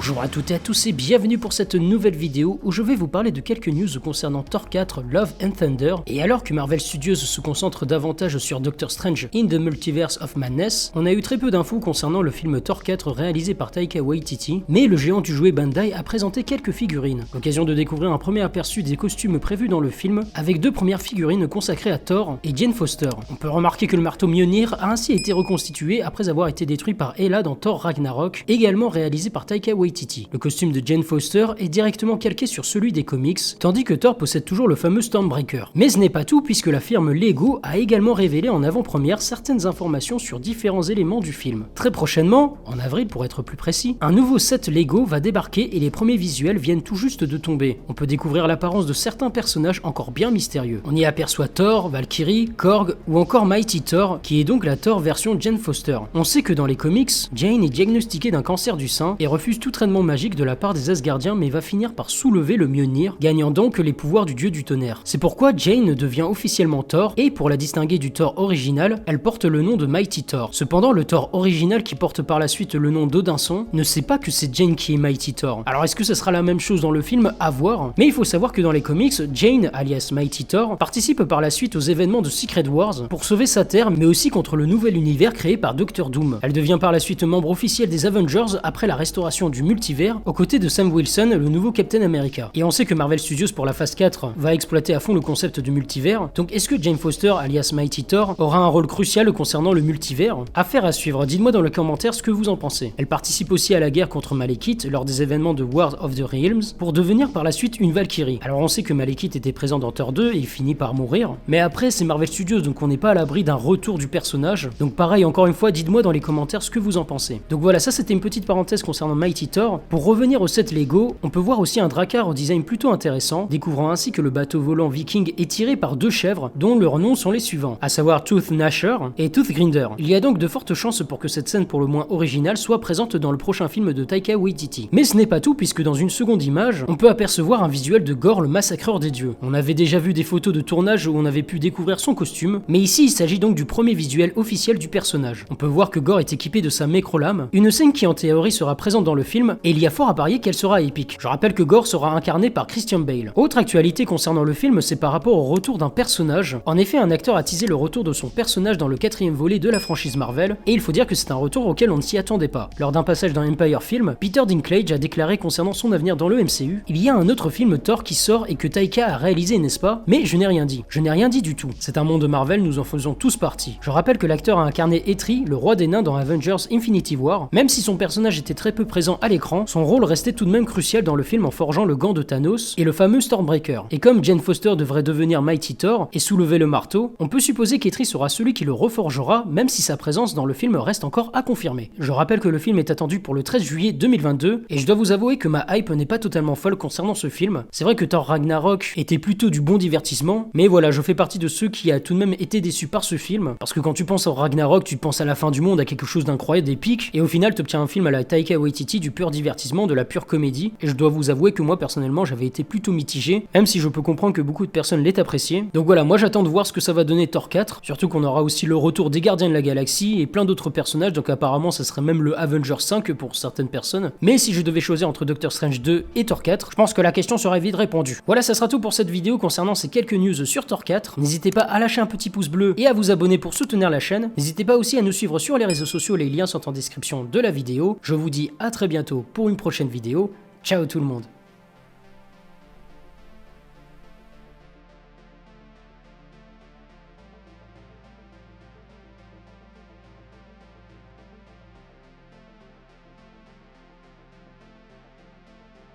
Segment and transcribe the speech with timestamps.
[0.00, 2.94] Bonjour à toutes et à tous et bienvenue pour cette nouvelle vidéo où je vais
[2.94, 5.96] vous parler de quelques news concernant Thor 4 Love and Thunder.
[6.06, 10.36] Et alors que Marvel Studios se concentre davantage sur Doctor Strange in the Multiverse of
[10.36, 14.00] Madness, on a eu très peu d'infos concernant le film Thor 4 réalisé par Taika
[14.00, 17.26] Waititi, mais le géant du jouet Bandai a présenté quelques figurines.
[17.34, 21.02] L'occasion de découvrir un premier aperçu des costumes prévus dans le film avec deux premières
[21.02, 23.10] figurines consacrées à Thor et Jane Foster.
[23.30, 26.94] On peut remarquer que le marteau Mjolnir a ainsi été reconstitué après avoir été détruit
[26.94, 29.89] par Hela dans Thor Ragnarok, également réalisé par Taika Waititi.
[30.32, 34.16] Le costume de Jane Foster est directement calqué sur celui des comics, tandis que Thor
[34.16, 35.72] possède toujours le fameux Stormbreaker.
[35.74, 39.66] Mais ce n'est pas tout puisque la firme Lego a également révélé en avant-première certaines
[39.66, 41.66] informations sur différents éléments du film.
[41.74, 45.80] Très prochainement, en avril pour être plus précis, un nouveau set Lego va débarquer et
[45.80, 47.78] les premiers visuels viennent tout juste de tomber.
[47.88, 50.82] On peut découvrir l'apparence de certains personnages encore bien mystérieux.
[50.84, 55.00] On y aperçoit Thor, Valkyrie, Korg ou encore Mighty Thor, qui est donc la Thor
[55.00, 55.98] version Jane Foster.
[56.14, 59.58] On sait que dans les comics, Jane est diagnostiquée d'un cancer du sein et refuse
[59.58, 63.50] tout magique de la part des Asgardiens mais va finir par soulever le Mjolnir, gagnant
[63.50, 65.00] donc les pouvoirs du dieu du tonnerre.
[65.04, 69.44] C'est pourquoi Jane devient officiellement Thor et pour la distinguer du Thor original, elle porte
[69.44, 70.50] le nom de Mighty Thor.
[70.52, 74.18] Cependant, le Thor original qui porte par la suite le nom d'Odinson ne sait pas
[74.18, 75.62] que c'est Jane qui est Mighty Thor.
[75.66, 77.32] Alors est-ce que ce sera la même chose dans le film?
[77.40, 77.92] À voir.
[77.98, 81.50] Mais il faut savoir que dans les comics, Jane, alias Mighty Thor, participe par la
[81.50, 84.96] suite aux événements de Secret Wars pour sauver sa terre mais aussi contre le nouvel
[84.96, 86.38] univers créé par Doctor Doom.
[86.42, 90.32] Elle devient par la suite membre officiel des Avengers après la restauration du multivers aux
[90.32, 92.50] côtés de Sam Wilson, le nouveau Captain America.
[92.56, 95.20] Et on sait que Marvel Studios pour la phase 4 va exploiter à fond le
[95.20, 99.30] concept du multivers, donc est-ce que Jane Foster, alias Mighty Thor, aura un rôle crucial
[99.30, 100.38] concernant le multivers?
[100.54, 102.92] Affaire à suivre, dites-moi dans les commentaires ce que vous en pensez.
[102.96, 106.24] Elle participe aussi à la guerre contre Malekith lors des événements de War of the
[106.24, 108.40] Realms pour devenir par la suite une Valkyrie.
[108.42, 111.36] Alors on sait que Malekith était présent dans Thor 2 et il finit par mourir,
[111.46, 114.68] mais après c'est Marvel Studios donc on n'est pas à l'abri d'un retour du personnage.
[114.80, 117.40] Donc pareil encore une fois, dites-moi dans les commentaires ce que vous en pensez.
[117.50, 119.59] Donc voilà, ça c'était une petite parenthèse concernant Mighty Thor.
[119.88, 123.46] Pour revenir au set Lego, on peut voir aussi un Drakkar au design plutôt intéressant,
[123.50, 127.14] découvrant ainsi que le bateau volant viking est tiré par deux chèvres dont leurs noms
[127.14, 129.88] sont les suivants, à savoir Tooth Nasher et Tooth Grinder.
[129.98, 132.56] Il y a donc de fortes chances pour que cette scène pour le moins originale
[132.56, 134.88] soit présente dans le prochain film de Taika Waititi.
[134.92, 138.04] Mais ce n'est pas tout puisque dans une seconde image, on peut apercevoir un visuel
[138.04, 139.34] de Gore le massacreur des dieux.
[139.42, 142.60] On avait déjà vu des photos de tournage où on avait pu découvrir son costume,
[142.68, 145.44] mais ici il s'agit donc du premier visuel officiel du personnage.
[145.50, 148.52] On peut voir que Gore est équipé de sa mécrolame, une scène qui en théorie
[148.52, 151.16] sera présente dans le film et il y a fort à parier qu'elle sera épique.
[151.20, 153.32] Je rappelle que Gore sera incarné par Christian Bale.
[153.36, 156.58] Autre actualité concernant le film, c'est par rapport au retour d'un personnage.
[156.66, 159.58] En effet, un acteur a teasé le retour de son personnage dans le quatrième volet
[159.58, 162.02] de la franchise Marvel, et il faut dire que c'est un retour auquel on ne
[162.02, 162.70] s'y attendait pas.
[162.78, 166.42] Lors d'un passage dans Empire Film, Peter Dinklage a déclaré concernant son avenir dans le
[166.42, 169.58] MCU, il y a un autre film Thor qui sort et que Taika a réalisé,
[169.58, 170.02] n'est-ce pas?
[170.06, 170.84] Mais je n'ai rien dit.
[170.88, 171.70] Je n'ai rien dit du tout.
[171.78, 173.78] C'est un monde de Marvel, nous en faisons tous partie.
[173.80, 177.48] Je rappelle que l'acteur a incarné Etri, le roi des nains dans Avengers Infinity War.
[177.52, 179.28] Même si son personnage était très peu présent à
[179.66, 182.22] son rôle restait tout de même crucial dans le film en forgeant le gant de
[182.22, 183.86] Thanos et le fameux Stormbreaker.
[183.90, 187.78] Et comme Jane Foster devrait devenir Mighty Thor et soulever le marteau, on peut supposer
[187.78, 191.30] qu'Etri sera celui qui le reforgera, même si sa présence dans le film reste encore
[191.34, 191.90] à confirmer.
[191.98, 194.96] Je rappelle que le film est attendu pour le 13 juillet 2022, et je dois
[194.96, 197.64] vous avouer que ma hype n'est pas totalement folle concernant ce film.
[197.70, 201.38] C'est vrai que Thor Ragnarok était plutôt du bon divertissement, mais voilà, je fais partie
[201.38, 203.94] de ceux qui a tout de même été déçus par ce film, parce que quand
[203.94, 206.66] tu penses au Ragnarok, tu penses à la fin du monde, à quelque chose d'incroyable,
[206.66, 209.86] d'épique, et au final tu obtiens un film à la Taika Waititi du pur divertissement,
[209.86, 212.90] de la pure comédie, et je dois vous avouer que moi personnellement j'avais été plutôt
[212.90, 215.66] mitigé, même si je peux comprendre que beaucoup de personnes l'aient apprécié.
[215.74, 218.24] Donc voilà, moi j'attends de voir ce que ça va donner Thor 4, surtout qu'on
[218.24, 221.70] aura aussi le retour des Gardiens de la Galaxie et plein d'autres personnages, donc apparemment
[221.70, 224.10] ça serait même le Avenger 5 pour certaines personnes.
[224.22, 227.02] Mais si je devais choisir entre Doctor Strange 2 et Thor 4, je pense que
[227.02, 228.20] la question serait vite répondue.
[228.24, 231.20] Voilà, ça sera tout pour cette vidéo concernant ces quelques news sur Thor 4.
[231.20, 234.00] N'hésitez pas à lâcher un petit pouce bleu et à vous abonner pour soutenir la
[234.00, 234.30] chaîne.
[234.38, 237.24] N'hésitez pas aussi à nous suivre sur les réseaux sociaux, les liens sont en description
[237.30, 237.98] de la vidéo.
[238.00, 238.88] Je vous dis à très
[239.18, 240.30] pour une prochaine vidéo.
[240.62, 241.24] Ciao tout le monde